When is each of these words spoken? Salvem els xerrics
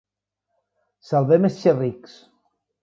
Salvem 1.11 1.47
els 1.51 1.61
xerrics 1.67 2.21